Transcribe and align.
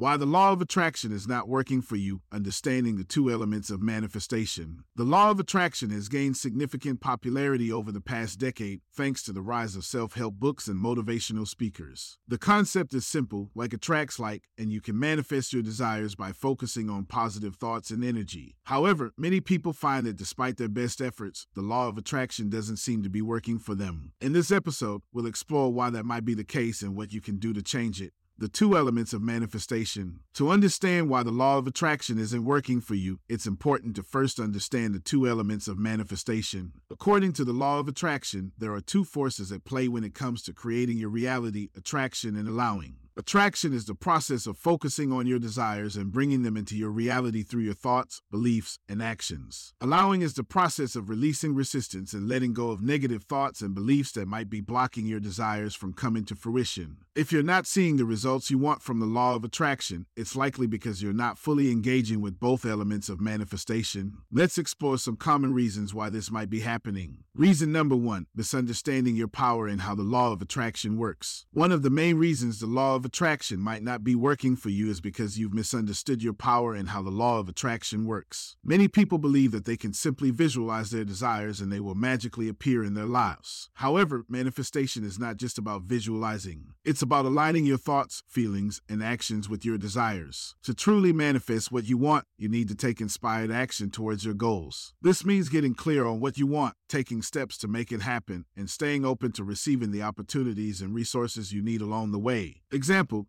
Why 0.00 0.16
the 0.16 0.24
law 0.24 0.50
of 0.50 0.62
attraction 0.62 1.12
is 1.12 1.28
not 1.28 1.46
working 1.46 1.82
for 1.82 1.96
you, 1.96 2.22
understanding 2.32 2.96
the 2.96 3.04
two 3.04 3.30
elements 3.30 3.68
of 3.68 3.82
manifestation. 3.82 4.84
The 4.96 5.04
law 5.04 5.30
of 5.30 5.38
attraction 5.38 5.90
has 5.90 6.08
gained 6.08 6.38
significant 6.38 7.02
popularity 7.02 7.70
over 7.70 7.92
the 7.92 8.00
past 8.00 8.38
decade 8.38 8.80
thanks 8.90 9.22
to 9.24 9.34
the 9.34 9.42
rise 9.42 9.76
of 9.76 9.84
self 9.84 10.14
help 10.14 10.36
books 10.36 10.68
and 10.68 10.82
motivational 10.82 11.46
speakers. 11.46 12.16
The 12.26 12.38
concept 12.38 12.94
is 12.94 13.06
simple, 13.06 13.50
like 13.54 13.74
attracts 13.74 14.18
like, 14.18 14.44
and 14.56 14.72
you 14.72 14.80
can 14.80 14.98
manifest 14.98 15.52
your 15.52 15.62
desires 15.62 16.14
by 16.14 16.32
focusing 16.32 16.88
on 16.88 17.04
positive 17.04 17.56
thoughts 17.56 17.90
and 17.90 18.02
energy. 18.02 18.56
However, 18.64 19.12
many 19.18 19.42
people 19.42 19.74
find 19.74 20.06
that 20.06 20.16
despite 20.16 20.56
their 20.56 20.70
best 20.70 21.02
efforts, 21.02 21.46
the 21.54 21.60
law 21.60 21.88
of 21.88 21.98
attraction 21.98 22.48
doesn't 22.48 22.78
seem 22.78 23.02
to 23.02 23.10
be 23.10 23.20
working 23.20 23.58
for 23.58 23.74
them. 23.74 24.12
In 24.18 24.32
this 24.32 24.50
episode, 24.50 25.02
we'll 25.12 25.26
explore 25.26 25.70
why 25.70 25.90
that 25.90 26.06
might 26.06 26.24
be 26.24 26.32
the 26.32 26.42
case 26.42 26.80
and 26.80 26.96
what 26.96 27.12
you 27.12 27.20
can 27.20 27.36
do 27.36 27.52
to 27.52 27.60
change 27.60 28.00
it 28.00 28.14
the 28.40 28.48
two 28.48 28.74
elements 28.74 29.12
of 29.12 29.20
manifestation. 29.20 30.20
To 30.32 30.48
understand 30.48 31.10
why 31.10 31.22
the 31.22 31.30
law 31.30 31.58
of 31.58 31.66
attraction 31.66 32.18
isn't 32.18 32.44
working 32.44 32.80
for 32.80 32.94
you, 32.94 33.20
it's 33.28 33.46
important 33.46 33.94
to 33.96 34.02
first 34.02 34.40
understand 34.40 34.94
the 34.94 34.98
two 34.98 35.28
elements 35.28 35.68
of 35.68 35.78
manifestation. 35.78 36.72
According 36.90 37.34
to 37.34 37.44
the 37.44 37.52
law 37.52 37.78
of 37.78 37.86
attraction, 37.86 38.52
there 38.56 38.72
are 38.72 38.80
two 38.80 39.04
forces 39.04 39.52
at 39.52 39.66
play 39.66 39.88
when 39.88 40.04
it 40.04 40.14
comes 40.14 40.42
to 40.44 40.54
creating 40.54 40.96
your 40.96 41.10
reality 41.10 41.68
attraction 41.76 42.34
and 42.34 42.48
allowing. 42.48 42.96
Attraction 43.16 43.74
is 43.74 43.86
the 43.86 43.94
process 43.94 44.46
of 44.46 44.56
focusing 44.56 45.10
on 45.12 45.26
your 45.26 45.40
desires 45.40 45.96
and 45.96 46.12
bringing 46.12 46.42
them 46.42 46.56
into 46.56 46.76
your 46.76 46.90
reality 46.90 47.42
through 47.42 47.62
your 47.62 47.74
thoughts, 47.74 48.22
beliefs, 48.30 48.78
and 48.88 49.02
actions. 49.02 49.74
Allowing 49.80 50.22
is 50.22 50.34
the 50.34 50.44
process 50.44 50.94
of 50.94 51.08
releasing 51.08 51.54
resistance 51.54 52.12
and 52.12 52.28
letting 52.28 52.52
go 52.52 52.70
of 52.70 52.82
negative 52.82 53.24
thoughts 53.24 53.62
and 53.62 53.74
beliefs 53.74 54.12
that 54.12 54.28
might 54.28 54.48
be 54.48 54.60
blocking 54.60 55.06
your 55.06 55.20
desires 55.20 55.74
from 55.74 55.92
coming 55.92 56.24
to 56.24 56.36
fruition. 56.36 56.98
If 57.16 57.32
you're 57.32 57.42
not 57.42 57.66
seeing 57.66 57.96
the 57.96 58.04
results 58.04 58.50
you 58.50 58.58
want 58.58 58.80
from 58.80 59.00
the 59.00 59.06
law 59.06 59.34
of 59.34 59.44
attraction, 59.44 60.06
it's 60.16 60.36
likely 60.36 60.68
because 60.68 61.02
you're 61.02 61.12
not 61.12 61.36
fully 61.36 61.70
engaging 61.70 62.20
with 62.20 62.38
both 62.38 62.64
elements 62.64 63.08
of 63.08 63.20
manifestation. 63.20 64.18
Let's 64.30 64.56
explore 64.56 64.96
some 64.96 65.16
common 65.16 65.52
reasons 65.52 65.92
why 65.92 66.08
this 66.10 66.30
might 66.30 66.48
be 66.48 66.60
happening. 66.60 67.24
Reason 67.34 67.72
number 67.72 67.96
one 67.96 68.26
misunderstanding 68.34 69.16
your 69.16 69.28
power 69.28 69.66
and 69.66 69.80
how 69.80 69.94
the 69.94 70.02
law 70.02 70.32
of 70.32 70.40
attraction 70.40 70.96
works. 70.96 71.46
One 71.52 71.72
of 71.72 71.82
the 71.82 71.90
main 71.90 72.16
reasons 72.16 72.60
the 72.60 72.66
law 72.66 72.94
of 72.94 73.04
attraction 73.10 73.58
might 73.58 73.82
not 73.82 74.04
be 74.04 74.14
working 74.14 74.54
for 74.54 74.68
you 74.68 74.88
is 74.88 75.00
because 75.00 75.36
you've 75.36 75.52
misunderstood 75.52 76.22
your 76.22 76.32
power 76.32 76.74
and 76.74 76.90
how 76.90 77.02
the 77.02 77.10
law 77.10 77.40
of 77.40 77.48
attraction 77.48 78.06
works. 78.06 78.56
Many 78.62 78.86
people 78.86 79.18
believe 79.18 79.50
that 79.50 79.64
they 79.64 79.76
can 79.76 79.92
simply 79.92 80.30
visualize 80.30 80.90
their 80.90 81.04
desires 81.04 81.60
and 81.60 81.72
they 81.72 81.80
will 81.80 81.96
magically 81.96 82.48
appear 82.48 82.84
in 82.84 82.94
their 82.94 83.06
lives. 83.06 83.68
However, 83.74 84.24
manifestation 84.28 85.02
is 85.02 85.18
not 85.18 85.38
just 85.38 85.58
about 85.58 85.82
visualizing, 85.82 86.74
it's 86.84 87.02
about 87.02 87.24
aligning 87.24 87.66
your 87.66 87.78
thoughts, 87.78 88.22
feelings, 88.28 88.80
and 88.88 89.02
actions 89.02 89.48
with 89.48 89.64
your 89.64 89.76
desires. 89.76 90.54
To 90.62 90.72
truly 90.72 91.12
manifest 91.12 91.72
what 91.72 91.88
you 91.88 91.98
want, 91.98 92.26
you 92.38 92.48
need 92.48 92.68
to 92.68 92.76
take 92.76 93.00
inspired 93.00 93.50
action 93.50 93.90
towards 93.90 94.24
your 94.24 94.34
goals. 94.34 94.94
This 95.02 95.24
means 95.24 95.48
getting 95.48 95.74
clear 95.74 96.06
on 96.06 96.20
what 96.20 96.38
you 96.38 96.46
want, 96.46 96.76
taking 96.88 97.22
steps 97.22 97.58
to 97.58 97.66
make 97.66 97.90
it 97.90 98.02
happen, 98.02 98.44
and 98.56 98.70
staying 98.70 99.04
open 99.04 99.32
to 99.32 99.42
receiving 99.42 99.90
the 99.90 100.02
opportunities 100.02 100.80
and 100.80 100.94
resources 100.94 101.52
you 101.52 101.60
need 101.60 101.80
along 101.80 102.12
the 102.12 102.18
way. 102.20 102.62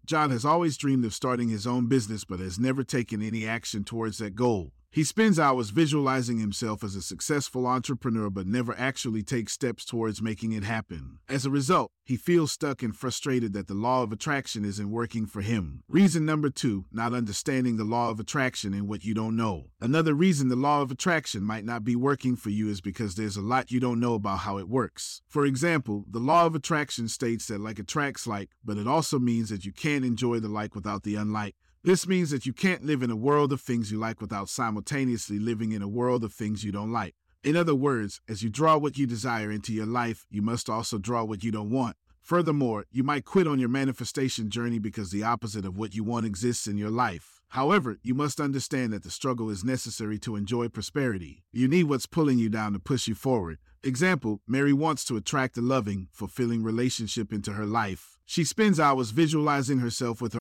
John 0.05 0.31
has 0.31 0.43
always 0.43 0.75
dreamed 0.75 1.05
of 1.05 1.13
starting 1.13 1.49
his 1.49 1.67
own 1.67 1.85
business 1.85 2.23
but 2.23 2.39
has 2.39 2.57
never 2.57 2.83
taken 2.83 3.21
any 3.21 3.45
action 3.45 3.83
towards 3.83 4.17
that 4.17 4.35
goal. 4.35 4.71
He 4.93 5.05
spends 5.05 5.39
hours 5.39 5.69
visualizing 5.69 6.39
himself 6.39 6.83
as 6.83 6.95
a 6.95 7.01
successful 7.01 7.65
entrepreneur 7.65 8.29
but 8.29 8.45
never 8.45 8.77
actually 8.77 9.23
takes 9.23 9.53
steps 9.53 9.85
towards 9.85 10.21
making 10.21 10.51
it 10.51 10.65
happen. 10.65 11.19
As 11.29 11.45
a 11.45 11.49
result, 11.49 11.93
he 12.03 12.17
feels 12.17 12.51
stuck 12.51 12.83
and 12.83 12.93
frustrated 12.93 13.53
that 13.53 13.67
the 13.67 13.73
law 13.73 14.03
of 14.03 14.11
attraction 14.11 14.65
isn't 14.65 14.91
working 14.91 15.25
for 15.25 15.39
him. 15.39 15.83
Reason 15.87 16.25
number 16.25 16.49
two, 16.49 16.83
not 16.91 17.13
understanding 17.13 17.77
the 17.77 17.85
law 17.85 18.09
of 18.09 18.19
attraction 18.19 18.73
and 18.73 18.85
what 18.85 19.05
you 19.05 19.13
don't 19.13 19.37
know. 19.37 19.67
Another 19.79 20.13
reason 20.13 20.49
the 20.49 20.57
law 20.57 20.81
of 20.81 20.91
attraction 20.91 21.41
might 21.41 21.63
not 21.63 21.85
be 21.85 21.95
working 21.95 22.35
for 22.35 22.49
you 22.49 22.67
is 22.67 22.81
because 22.81 23.15
there's 23.15 23.37
a 23.37 23.41
lot 23.41 23.71
you 23.71 23.79
don't 23.79 24.01
know 24.01 24.15
about 24.15 24.39
how 24.39 24.57
it 24.57 24.67
works. 24.67 25.21
For 25.25 25.45
example, 25.45 26.03
the 26.11 26.19
law 26.19 26.45
of 26.45 26.53
attraction 26.53 27.07
states 27.07 27.47
that 27.47 27.61
like 27.61 27.79
attracts 27.79 28.27
like, 28.27 28.49
but 28.61 28.77
it 28.77 28.89
also 28.89 29.19
means 29.19 29.47
that 29.51 29.63
you 29.63 29.71
can't 29.71 30.03
enjoy 30.03 30.41
the 30.41 30.49
like 30.49 30.75
without 30.75 31.03
the 31.03 31.15
unlike. 31.15 31.55
This 31.83 32.07
means 32.07 32.29
that 32.29 32.45
you 32.45 32.53
can't 32.53 32.85
live 32.85 33.01
in 33.01 33.09
a 33.09 33.15
world 33.15 33.51
of 33.51 33.59
things 33.59 33.91
you 33.91 33.97
like 33.97 34.21
without 34.21 34.49
simultaneously 34.49 35.39
living 35.39 35.71
in 35.71 35.81
a 35.81 35.87
world 35.87 36.23
of 36.23 36.31
things 36.31 36.63
you 36.63 36.71
don't 36.71 36.91
like. 36.91 37.15
In 37.43 37.55
other 37.55 37.73
words, 37.73 38.21
as 38.29 38.43
you 38.43 38.51
draw 38.51 38.77
what 38.77 38.99
you 38.99 39.07
desire 39.07 39.51
into 39.51 39.73
your 39.73 39.87
life, 39.87 40.27
you 40.29 40.43
must 40.43 40.69
also 40.69 40.99
draw 40.99 41.23
what 41.23 41.43
you 41.43 41.51
don't 41.51 41.71
want. 41.71 41.97
Furthermore, 42.21 42.85
you 42.91 43.03
might 43.03 43.25
quit 43.25 43.47
on 43.47 43.57
your 43.57 43.67
manifestation 43.67 44.51
journey 44.51 44.77
because 44.77 45.09
the 45.09 45.23
opposite 45.23 45.65
of 45.65 45.75
what 45.75 45.95
you 45.95 46.03
want 46.03 46.27
exists 46.27 46.67
in 46.67 46.77
your 46.77 46.91
life. 46.91 47.41
However, 47.49 47.97
you 48.03 48.13
must 48.13 48.39
understand 48.39 48.93
that 48.93 49.01
the 49.01 49.09
struggle 49.09 49.49
is 49.49 49.63
necessary 49.63 50.19
to 50.19 50.35
enjoy 50.35 50.69
prosperity. 50.69 51.43
You 51.51 51.67
need 51.67 51.85
what's 51.85 52.05
pulling 52.05 52.37
you 52.37 52.49
down 52.49 52.73
to 52.73 52.79
push 52.79 53.07
you 53.07 53.15
forward. 53.15 53.57
Example 53.83 54.39
Mary 54.47 54.71
wants 54.71 55.03
to 55.05 55.17
attract 55.17 55.57
a 55.57 55.61
loving, 55.61 56.09
fulfilling 56.11 56.61
relationship 56.61 57.33
into 57.33 57.53
her 57.53 57.65
life. 57.65 58.19
She 58.27 58.43
spends 58.43 58.79
hours 58.79 59.09
visualizing 59.09 59.79
herself 59.79 60.21
with 60.21 60.33
her. 60.33 60.40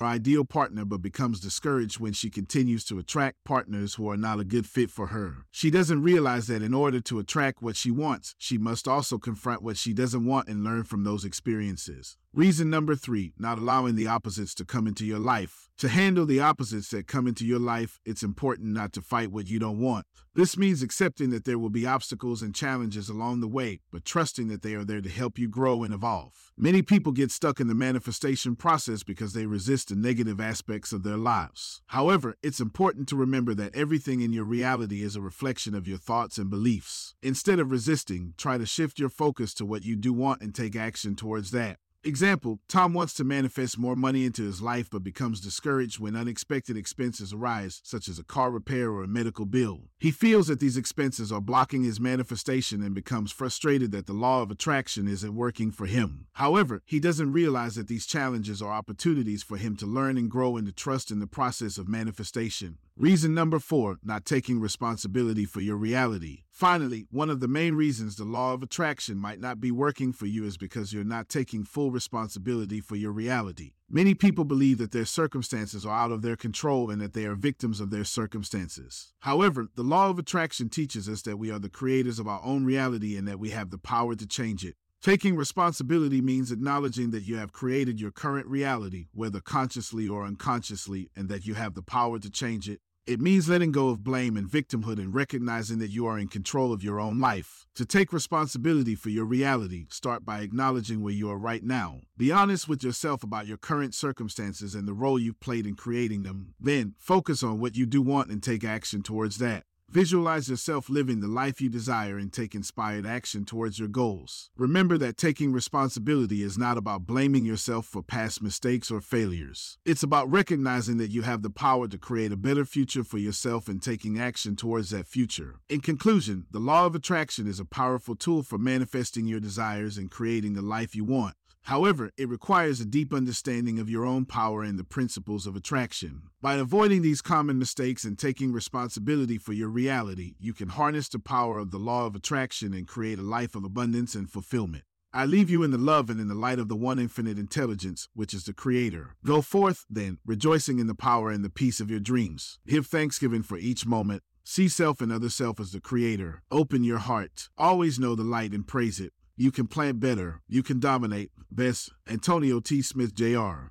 Her 0.00 0.06
ideal 0.06 0.44
partner 0.44 0.84
but 0.84 1.02
becomes 1.02 1.40
discouraged 1.40 2.00
when 2.00 2.12
she 2.12 2.30
continues 2.30 2.84
to 2.86 2.98
attract 2.98 3.44
partners 3.44 3.94
who 3.94 4.10
are 4.10 4.16
not 4.16 4.40
a 4.40 4.44
good 4.44 4.66
fit 4.66 4.90
for 4.90 5.08
her. 5.08 5.44
She 5.50 5.70
doesn't 5.70 6.02
realize 6.02 6.46
that 6.48 6.62
in 6.62 6.74
order 6.74 7.00
to 7.02 7.18
attract 7.18 7.62
what 7.62 7.76
she 7.76 7.90
wants, 7.90 8.34
she 8.38 8.58
must 8.58 8.88
also 8.88 9.18
confront 9.18 9.62
what 9.62 9.76
she 9.76 9.92
doesn't 9.92 10.24
want 10.24 10.48
and 10.48 10.64
learn 10.64 10.84
from 10.84 11.04
those 11.04 11.24
experiences. 11.24 12.16
Reason 12.32 12.70
number 12.70 12.94
three, 12.94 13.32
not 13.38 13.58
allowing 13.58 13.96
the 13.96 14.06
opposites 14.06 14.54
to 14.54 14.64
come 14.64 14.86
into 14.86 15.04
your 15.04 15.18
life. 15.18 15.68
To 15.78 15.88
handle 15.88 16.26
the 16.26 16.40
opposites 16.40 16.88
that 16.90 17.06
come 17.06 17.26
into 17.26 17.44
your 17.44 17.58
life, 17.58 18.00
it's 18.04 18.22
important 18.22 18.68
not 18.68 18.92
to 18.94 19.02
fight 19.02 19.32
what 19.32 19.48
you 19.48 19.58
don't 19.58 19.80
want. 19.80 20.06
This 20.32 20.56
means 20.56 20.80
accepting 20.80 21.30
that 21.30 21.44
there 21.44 21.58
will 21.58 21.70
be 21.70 21.84
obstacles 21.84 22.40
and 22.40 22.54
challenges 22.54 23.08
along 23.08 23.40
the 23.40 23.48
way, 23.48 23.80
but 23.90 24.04
trusting 24.04 24.46
that 24.46 24.62
they 24.62 24.74
are 24.74 24.84
there 24.84 25.00
to 25.00 25.08
help 25.08 25.40
you 25.40 25.48
grow 25.48 25.82
and 25.82 25.92
evolve. 25.92 26.52
Many 26.56 26.82
people 26.82 27.10
get 27.10 27.32
stuck 27.32 27.58
in 27.58 27.66
the 27.66 27.74
manifestation 27.74 28.54
process 28.54 29.02
because 29.02 29.32
they 29.32 29.46
resist 29.46 29.88
the 29.88 29.96
negative 29.96 30.40
aspects 30.40 30.92
of 30.92 31.02
their 31.02 31.16
lives. 31.16 31.82
However, 31.86 32.36
it's 32.44 32.60
important 32.60 33.08
to 33.08 33.16
remember 33.16 33.54
that 33.54 33.74
everything 33.74 34.20
in 34.20 34.32
your 34.32 34.44
reality 34.44 35.02
is 35.02 35.16
a 35.16 35.20
reflection 35.20 35.74
of 35.74 35.88
your 35.88 35.98
thoughts 35.98 36.38
and 36.38 36.48
beliefs. 36.48 37.16
Instead 37.24 37.58
of 37.58 37.72
resisting, 37.72 38.34
try 38.36 38.56
to 38.56 38.66
shift 38.66 39.00
your 39.00 39.08
focus 39.08 39.52
to 39.54 39.66
what 39.66 39.84
you 39.84 39.96
do 39.96 40.12
want 40.12 40.42
and 40.42 40.54
take 40.54 40.76
action 40.76 41.16
towards 41.16 41.50
that. 41.50 41.78
Example 42.02 42.60
Tom 42.66 42.94
wants 42.94 43.12
to 43.14 43.24
manifest 43.24 43.78
more 43.78 43.94
money 43.94 44.24
into 44.24 44.42
his 44.42 44.62
life 44.62 44.88
but 44.90 45.04
becomes 45.04 45.38
discouraged 45.38 45.98
when 45.98 46.16
unexpected 46.16 46.74
expenses 46.74 47.34
arise, 47.34 47.82
such 47.84 48.08
as 48.08 48.18
a 48.18 48.24
car 48.24 48.50
repair 48.50 48.90
or 48.90 49.04
a 49.04 49.08
medical 49.08 49.44
bill. 49.44 49.82
He 49.98 50.10
feels 50.10 50.46
that 50.46 50.60
these 50.60 50.78
expenses 50.78 51.30
are 51.30 51.42
blocking 51.42 51.82
his 51.84 52.00
manifestation 52.00 52.82
and 52.82 52.94
becomes 52.94 53.32
frustrated 53.32 53.92
that 53.92 54.06
the 54.06 54.14
law 54.14 54.40
of 54.40 54.50
attraction 54.50 55.08
isn't 55.08 55.34
working 55.34 55.70
for 55.70 55.84
him. 55.84 56.26
However, 56.32 56.80
he 56.86 57.00
doesn't 57.00 57.34
realize 57.34 57.74
that 57.74 57.88
these 57.88 58.06
challenges 58.06 58.62
are 58.62 58.72
opportunities 58.72 59.42
for 59.42 59.58
him 59.58 59.76
to 59.76 59.86
learn 59.86 60.16
and 60.16 60.30
grow 60.30 60.56
and 60.56 60.66
to 60.66 60.72
trust 60.72 61.10
in 61.10 61.18
the 61.18 61.26
process 61.26 61.76
of 61.76 61.86
manifestation. 61.86 62.78
Reason 63.00 63.32
number 63.32 63.58
four, 63.58 63.96
not 64.04 64.26
taking 64.26 64.60
responsibility 64.60 65.46
for 65.46 65.62
your 65.62 65.76
reality. 65.76 66.42
Finally, 66.50 67.06
one 67.10 67.30
of 67.30 67.40
the 67.40 67.48
main 67.48 67.74
reasons 67.74 68.16
the 68.16 68.24
law 68.24 68.52
of 68.52 68.62
attraction 68.62 69.16
might 69.16 69.40
not 69.40 69.58
be 69.58 69.70
working 69.70 70.12
for 70.12 70.26
you 70.26 70.44
is 70.44 70.58
because 70.58 70.92
you're 70.92 71.02
not 71.02 71.30
taking 71.30 71.64
full 71.64 71.90
responsibility 71.90 72.78
for 72.78 72.96
your 72.96 73.12
reality. 73.12 73.72
Many 73.88 74.12
people 74.12 74.44
believe 74.44 74.76
that 74.76 74.92
their 74.92 75.06
circumstances 75.06 75.86
are 75.86 75.98
out 75.98 76.12
of 76.12 76.20
their 76.20 76.36
control 76.36 76.90
and 76.90 77.00
that 77.00 77.14
they 77.14 77.24
are 77.24 77.34
victims 77.34 77.80
of 77.80 77.88
their 77.88 78.04
circumstances. 78.04 79.14
However, 79.20 79.68
the 79.76 79.82
law 79.82 80.10
of 80.10 80.18
attraction 80.18 80.68
teaches 80.68 81.08
us 81.08 81.22
that 81.22 81.38
we 81.38 81.50
are 81.50 81.58
the 81.58 81.70
creators 81.70 82.18
of 82.18 82.28
our 82.28 82.42
own 82.44 82.66
reality 82.66 83.16
and 83.16 83.26
that 83.26 83.40
we 83.40 83.48
have 83.48 83.70
the 83.70 83.78
power 83.78 84.14
to 84.14 84.26
change 84.26 84.62
it. 84.62 84.74
Taking 85.00 85.34
responsibility 85.34 86.20
means 86.20 86.52
acknowledging 86.52 87.12
that 87.12 87.22
you 87.22 87.38
have 87.38 87.54
created 87.54 87.98
your 87.98 88.10
current 88.10 88.46
reality, 88.46 89.06
whether 89.14 89.40
consciously 89.40 90.06
or 90.06 90.26
unconsciously, 90.26 91.08
and 91.16 91.30
that 91.30 91.46
you 91.46 91.54
have 91.54 91.72
the 91.72 91.80
power 91.80 92.18
to 92.18 92.28
change 92.28 92.68
it. 92.68 92.82
It 93.06 93.20
means 93.20 93.48
letting 93.48 93.72
go 93.72 93.88
of 93.88 94.04
blame 94.04 94.36
and 94.36 94.48
victimhood 94.48 94.98
and 94.98 95.14
recognizing 95.14 95.78
that 95.78 95.90
you 95.90 96.06
are 96.06 96.18
in 96.18 96.28
control 96.28 96.72
of 96.72 96.84
your 96.84 97.00
own 97.00 97.18
life. 97.18 97.66
To 97.74 97.86
take 97.86 98.12
responsibility 98.12 98.94
for 98.94 99.08
your 99.08 99.24
reality, 99.24 99.86
start 99.90 100.24
by 100.24 100.40
acknowledging 100.40 101.02
where 101.02 101.12
you 101.12 101.30
are 101.30 101.38
right 101.38 101.64
now. 101.64 102.00
Be 102.16 102.30
honest 102.30 102.68
with 102.68 102.84
yourself 102.84 103.22
about 103.22 103.46
your 103.46 103.56
current 103.56 103.94
circumstances 103.94 104.74
and 104.74 104.86
the 104.86 104.92
role 104.92 105.18
you've 105.18 105.40
played 105.40 105.66
in 105.66 105.74
creating 105.74 106.22
them. 106.22 106.54
Then, 106.60 106.94
focus 106.98 107.42
on 107.42 107.58
what 107.58 107.76
you 107.76 107.86
do 107.86 108.02
want 108.02 108.30
and 108.30 108.42
take 108.42 108.64
action 108.64 109.02
towards 109.02 109.38
that. 109.38 109.64
Visualize 109.92 110.48
yourself 110.48 110.88
living 110.88 111.18
the 111.18 111.26
life 111.26 111.60
you 111.60 111.68
desire 111.68 112.16
and 112.16 112.32
take 112.32 112.54
inspired 112.54 113.04
action 113.04 113.44
towards 113.44 113.80
your 113.80 113.88
goals. 113.88 114.52
Remember 114.56 114.96
that 114.96 115.16
taking 115.16 115.52
responsibility 115.52 116.44
is 116.44 116.56
not 116.56 116.78
about 116.78 117.06
blaming 117.06 117.44
yourself 117.44 117.86
for 117.86 118.00
past 118.00 118.40
mistakes 118.40 118.92
or 118.92 119.00
failures. 119.00 119.78
It's 119.84 120.04
about 120.04 120.30
recognizing 120.30 120.98
that 120.98 121.10
you 121.10 121.22
have 121.22 121.42
the 121.42 121.50
power 121.50 121.88
to 121.88 121.98
create 121.98 122.30
a 122.30 122.36
better 122.36 122.64
future 122.64 123.02
for 123.02 123.18
yourself 123.18 123.66
and 123.66 123.82
taking 123.82 124.16
action 124.16 124.54
towards 124.54 124.90
that 124.90 125.08
future. 125.08 125.56
In 125.68 125.80
conclusion, 125.80 126.46
the 126.52 126.60
law 126.60 126.86
of 126.86 126.94
attraction 126.94 127.48
is 127.48 127.58
a 127.58 127.64
powerful 127.64 128.14
tool 128.14 128.44
for 128.44 128.58
manifesting 128.58 129.26
your 129.26 129.40
desires 129.40 129.98
and 129.98 130.08
creating 130.08 130.52
the 130.52 130.62
life 130.62 130.94
you 130.94 131.04
want. 131.04 131.34
However, 131.64 132.10
it 132.16 132.28
requires 132.28 132.80
a 132.80 132.86
deep 132.86 133.12
understanding 133.12 133.78
of 133.78 133.88
your 133.88 134.04
own 134.04 134.24
power 134.24 134.62
and 134.62 134.78
the 134.78 134.84
principles 134.84 135.46
of 135.46 135.54
attraction. 135.54 136.22
By 136.40 136.54
avoiding 136.54 137.02
these 137.02 137.20
common 137.22 137.58
mistakes 137.58 138.04
and 138.04 138.18
taking 138.18 138.52
responsibility 138.52 139.38
for 139.38 139.52
your 139.52 139.68
reality, 139.68 140.34
you 140.40 140.52
can 140.52 140.70
harness 140.70 141.08
the 141.08 141.18
power 141.18 141.58
of 141.58 141.70
the 141.70 141.78
law 141.78 142.06
of 142.06 142.16
attraction 142.16 142.72
and 142.72 142.88
create 142.88 143.18
a 143.18 143.22
life 143.22 143.54
of 143.54 143.64
abundance 143.64 144.14
and 144.14 144.30
fulfillment. 144.30 144.84
I 145.12 145.24
leave 145.24 145.50
you 145.50 145.64
in 145.64 145.72
the 145.72 145.78
love 145.78 146.08
and 146.08 146.20
in 146.20 146.28
the 146.28 146.36
light 146.36 146.60
of 146.60 146.68
the 146.68 146.76
one 146.76 147.00
infinite 147.00 147.36
intelligence, 147.36 148.08
which 148.14 148.32
is 148.32 148.44
the 148.44 148.52
Creator. 148.52 149.16
Go 149.24 149.42
forth, 149.42 149.84
then, 149.90 150.18
rejoicing 150.24 150.78
in 150.78 150.86
the 150.86 150.94
power 150.94 151.30
and 151.30 151.44
the 151.44 151.50
peace 151.50 151.80
of 151.80 151.90
your 151.90 151.98
dreams. 151.98 152.60
Give 152.64 152.86
thanksgiving 152.86 153.42
for 153.42 153.58
each 153.58 153.84
moment. 153.84 154.22
See 154.44 154.68
self 154.68 155.00
and 155.00 155.12
other 155.12 155.28
self 155.28 155.58
as 155.58 155.72
the 155.72 155.80
Creator. 155.80 156.42
Open 156.52 156.84
your 156.84 156.98
heart. 156.98 157.48
Always 157.58 157.98
know 157.98 158.14
the 158.14 158.22
light 158.22 158.52
and 158.52 158.66
praise 158.66 159.00
it. 159.00 159.12
You 159.40 159.50
can 159.50 159.68
plant 159.68 160.00
better. 160.00 160.42
You 160.48 160.62
can 160.62 160.80
dominate. 160.80 161.30
Best, 161.50 161.92
Antonio 162.06 162.60
T. 162.60 162.82
Smith, 162.82 163.14
Jr. 163.14 163.70